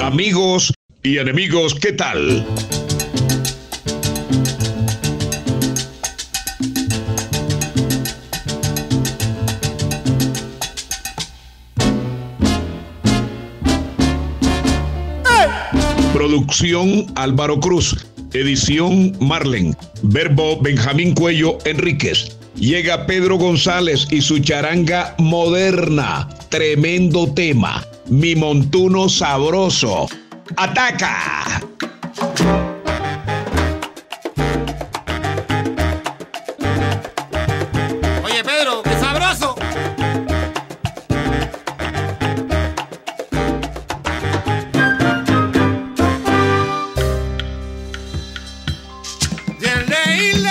[0.00, 0.72] Amigos
[1.02, 2.46] y enemigos, ¿qué tal?
[16.14, 18.06] Producción Álvaro Cruz.
[18.32, 19.76] Edición Marlen.
[20.02, 22.36] Verbo Benjamín Cuello Enríquez.
[22.56, 26.28] Llega Pedro González y su charanga moderna.
[26.48, 27.84] Tremendo tema.
[28.10, 30.08] Mi montuno sabroso.
[30.56, 31.60] ¡Ataca!
[38.24, 39.54] Oye, Pedro, qué sabroso.
[49.60, 50.47] Yele, ile,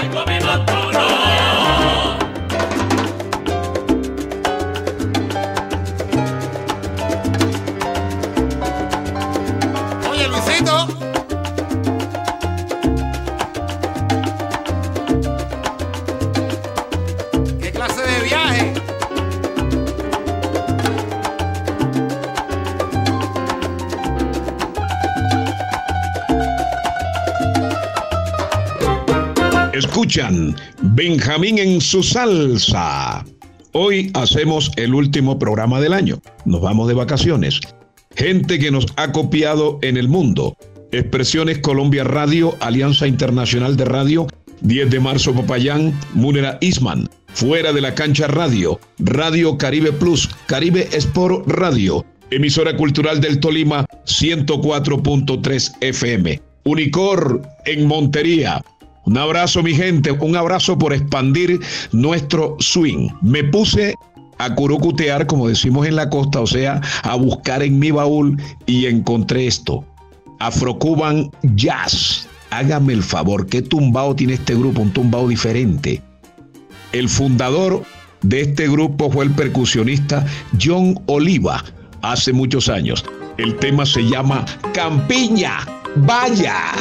[0.00, 0.79] sabroso, traigo
[30.82, 33.24] Benjamín en su salsa.
[33.72, 36.20] Hoy hacemos el último programa del año.
[36.44, 37.60] Nos vamos de vacaciones.
[38.16, 40.56] Gente que nos ha copiado en el mundo.
[40.90, 44.26] Expresiones Colombia Radio, Alianza Internacional de Radio,
[44.62, 47.08] 10 de marzo Popayán, Múnera Isman.
[47.32, 53.86] Fuera de la cancha Radio, Radio Caribe Plus, Caribe Sport Radio, emisora cultural del Tolima,
[54.06, 56.40] 104.3 FM.
[56.64, 58.60] Unicor en Montería,
[59.04, 61.60] un abrazo, mi gente, un abrazo por expandir
[61.92, 63.08] nuestro swing.
[63.22, 63.94] Me puse
[64.38, 68.86] a curucutear, como decimos en la costa, o sea, a buscar en mi baúl y
[68.86, 69.84] encontré esto.
[70.38, 72.26] Afrocuban Jazz.
[72.50, 74.82] Hágame el favor, ¿qué tumbao tiene este grupo?
[74.82, 76.02] Un tumbao diferente.
[76.92, 77.84] El fundador
[78.22, 80.26] de este grupo fue el percusionista
[80.60, 81.64] John Oliva
[82.02, 83.04] hace muchos años.
[83.38, 85.58] El tema se llama Campiña.
[85.96, 86.72] Vaya.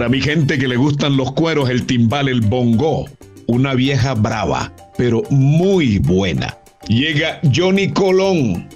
[0.00, 3.06] Para mi gente que le gustan los cueros, el timbal, el bongo,
[3.46, 6.56] una vieja brava, pero muy buena.
[6.88, 8.66] Llega Johnny Colón,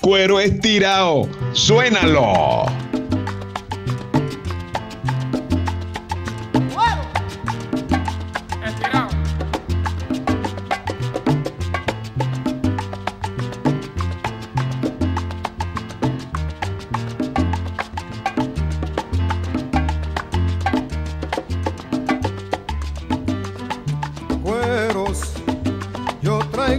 [0.00, 2.66] cuero estirado, suénalo.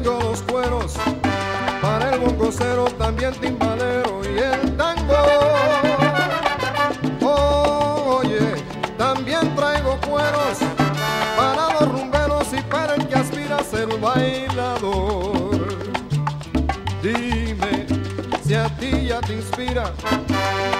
[0.07, 0.93] Los cueros
[1.81, 5.17] para el bongocero, también timbalero y el tango.
[7.19, 8.63] Oye,
[8.97, 10.59] también traigo cueros
[11.35, 15.67] para los rumberos y para el que aspira a ser bailador.
[17.03, 17.85] Dime
[18.45, 19.91] si a ti ya te inspira,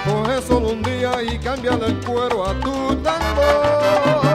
[0.06, 4.27] coge solo un día y cámbiale el cuero a tu tango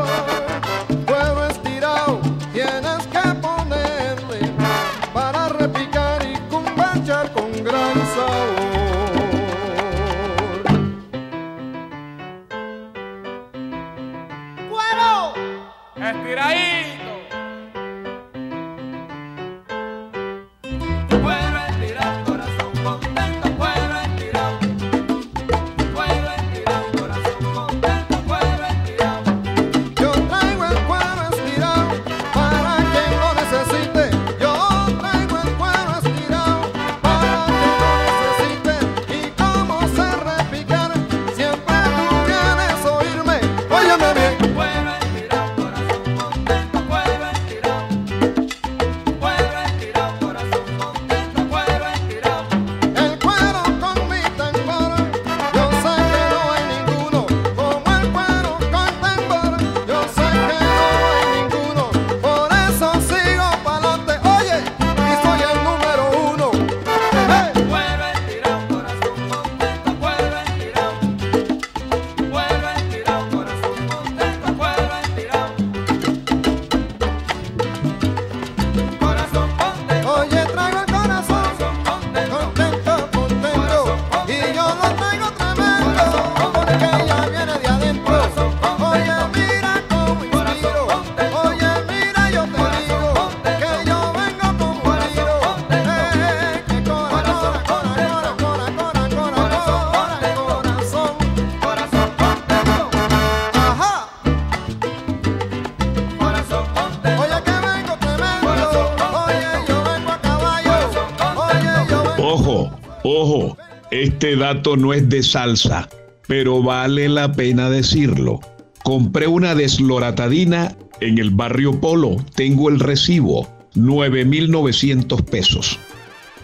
[114.22, 115.88] este dato no es de salsa,
[116.28, 118.38] pero vale la pena decirlo.
[118.84, 125.76] Compré una desloratadina en el barrio Polo, tengo el recibo, 9.900 pesos.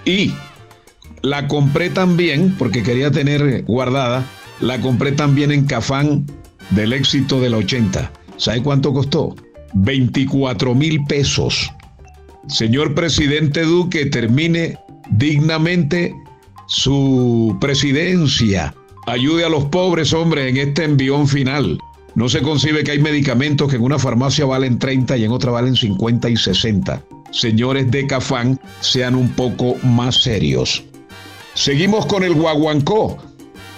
[0.04, 0.32] Y
[1.22, 4.26] la compré también, porque quería tener guardada,
[4.58, 6.26] la compré también en Cafán
[6.70, 8.10] del éxito del 80.
[8.38, 9.36] ¿Sabe cuánto costó?
[9.74, 11.70] 24 mil pesos.
[12.48, 14.76] Señor presidente Duque, termine
[15.12, 16.12] dignamente
[16.68, 18.74] su presidencia.
[19.06, 21.78] Ayude a los pobres, hombre, en este envión final.
[22.14, 25.50] No se concibe que hay medicamentos que en una farmacia valen 30 y en otra
[25.50, 27.02] valen 50 y 60.
[27.30, 30.84] Señores de Cafán, sean un poco más serios.
[31.54, 33.18] Seguimos con el guaguancó.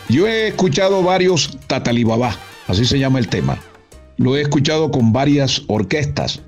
[0.09, 3.59] Yo he escuchado varios tatalibabá, así se llama el tema.
[4.17, 6.43] Lo he escuchado con varias orquestas,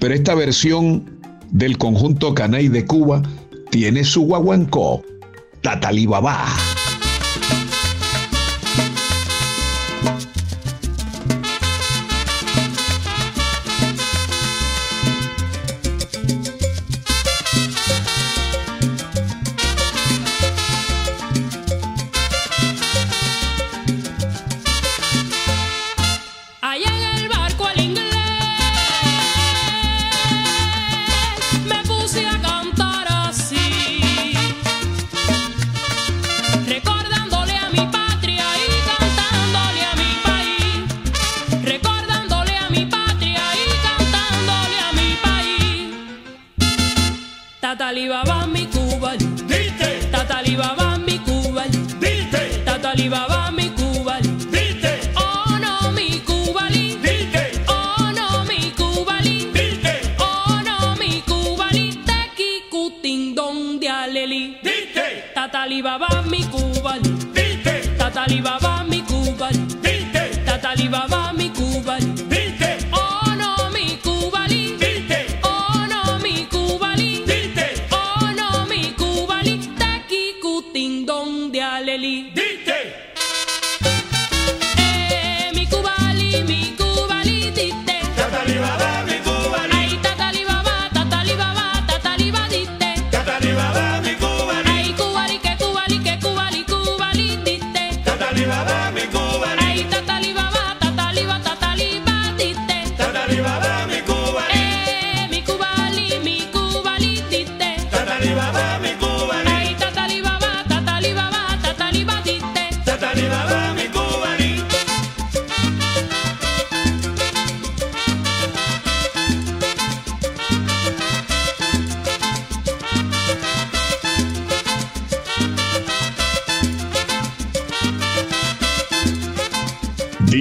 [0.00, 1.20] pero esta versión
[1.50, 3.22] del conjunto Canay de Cuba
[3.70, 5.02] tiene su guaguancó,
[5.64, 6.83] tatalibabá.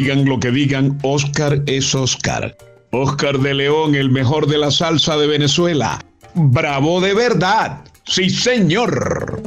[0.04, 2.58] Digan lo que digan, Oscar es Oscar.
[2.92, 5.98] Oscar de León, el mejor de la salsa de Venezuela.
[6.34, 7.86] Bravo de verdad.
[8.04, 9.43] Sí, señor.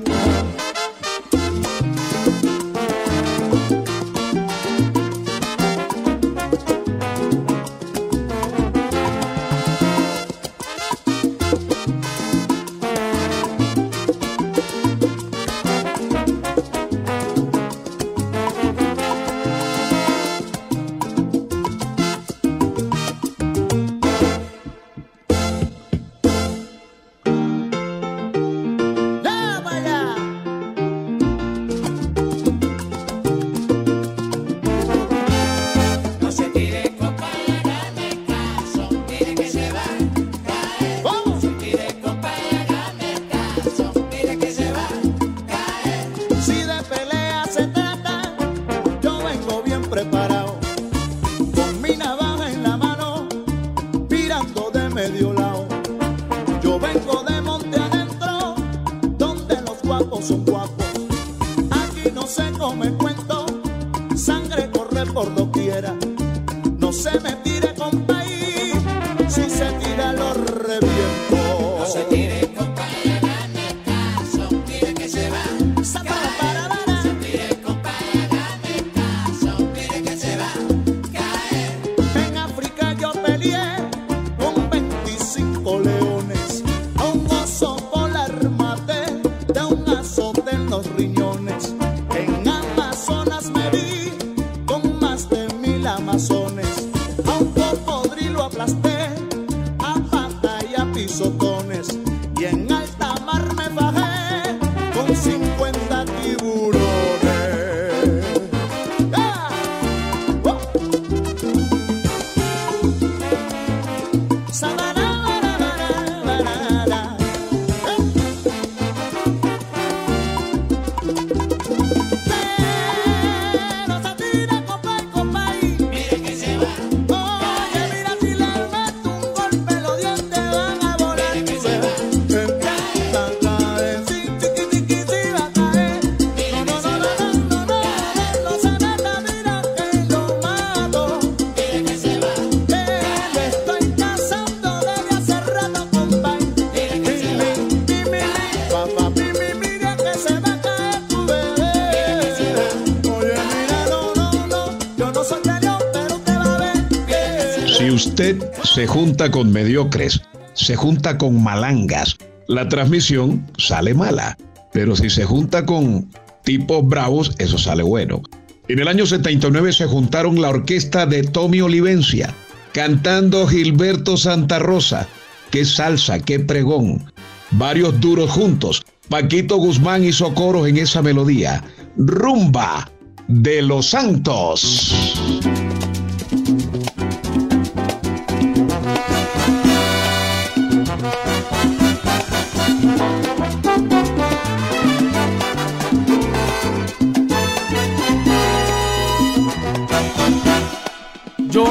[158.19, 160.23] Usted se junta con mediocres,
[160.55, 162.17] se junta con malangas.
[162.49, 164.39] La transmisión sale mala,
[164.73, 166.11] pero si se junta con
[166.43, 168.23] tipos bravos, eso sale bueno.
[168.69, 172.35] En el año 79 se juntaron la orquesta de Tommy Olivencia,
[172.73, 175.07] cantando Gilberto Santa Rosa.
[175.51, 177.13] Qué salsa, qué pregón.
[177.51, 178.83] Varios duros juntos.
[179.11, 181.63] Paquito Guzmán hizo coros en esa melodía.
[181.99, 182.91] Rumba
[183.29, 184.95] de los Santos.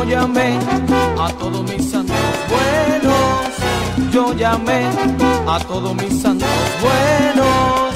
[0.05, 0.59] Yo llamé
[1.19, 2.15] a todos mis santos
[2.47, 4.85] buenos, yo llamé
[5.47, 6.47] a todos mis santos
[6.79, 7.91] buenos,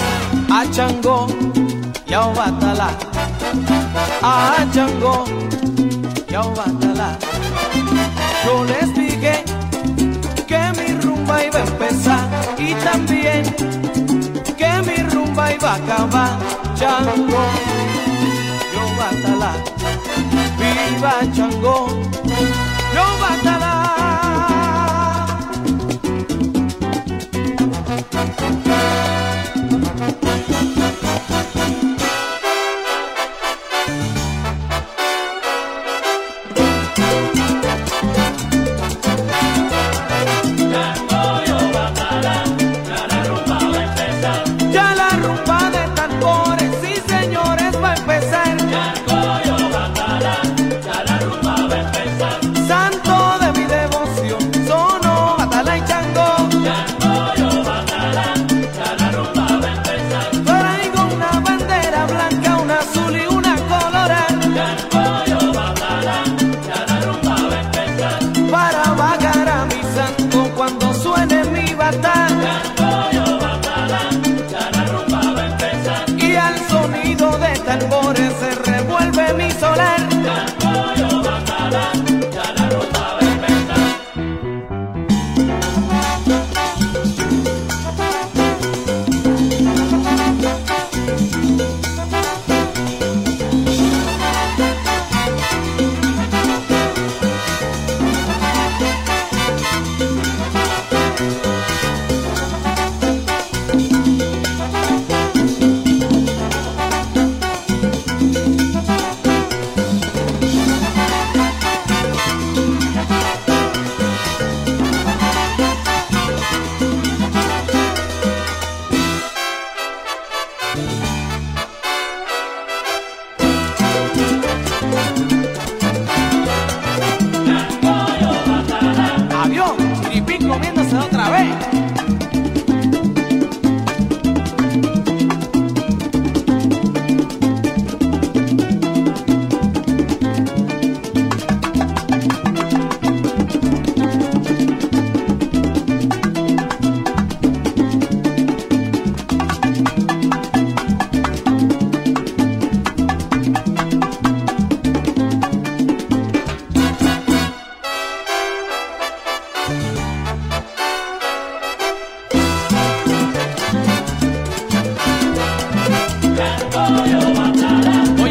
[0.50, 1.28] a Chango,
[2.08, 2.90] y a Obatala,
[4.24, 5.24] a Changó
[6.28, 7.20] y a Obatala.
[8.44, 9.44] Yo les dije
[10.48, 13.44] que mi rumba iba a empezar y también
[14.58, 16.40] que mi rumba iba a acabar,
[16.74, 17.44] Chango,
[18.74, 19.54] y Obatala
[20.60, 21.40] batala.
[22.92, 23.79] Ya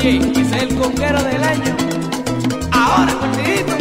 [0.01, 1.77] El conguero del año.
[2.71, 3.77] Ahora, partidito.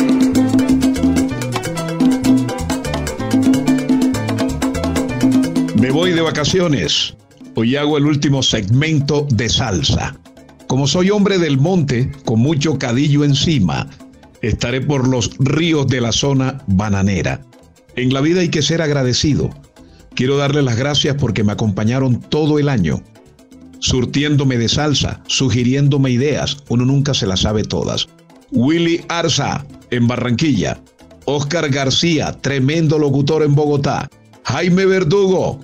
[5.80, 7.16] Me voy de vacaciones.
[7.54, 10.20] Hoy hago el último segmento de salsa.
[10.66, 13.88] Como soy hombre del monte, con mucho cadillo encima,
[14.42, 17.42] estaré por los ríos de la zona bananera.
[17.96, 19.52] En la vida hay que ser agradecido.
[20.16, 23.04] Quiero darle las gracias porque me acompañaron todo el año,
[23.80, 26.58] surtiéndome de salsa, sugiriéndome ideas.
[26.70, 28.08] Uno nunca se las sabe todas.
[28.52, 30.80] Willy Arza, en Barranquilla.
[31.26, 34.10] Oscar García, tremendo locutor en Bogotá.
[34.44, 35.60] Jaime Verdugo,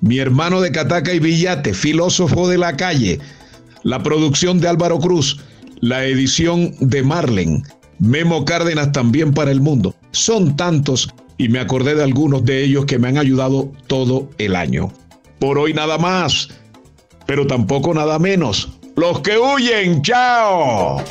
[0.00, 3.20] mi hermano de Cataca y Villate, filósofo de la calle.
[3.82, 5.38] La producción de Álvaro Cruz,
[5.80, 7.62] la edición de Marlen,
[7.98, 9.94] Memo Cárdenas también para el mundo.
[10.12, 14.56] Son tantos y me acordé de algunos de ellos que me han ayudado todo el
[14.56, 14.92] año.
[15.38, 16.48] Por hoy nada más,
[17.32, 18.78] pero tampoco nada menos.
[18.94, 21.02] Los que huyen, chao.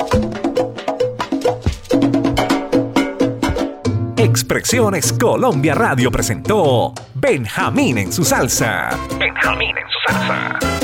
[4.16, 8.96] Expresiones Colombia Radio presentó Benjamín en su salsa.
[9.18, 10.81] Benjamín en su salsa.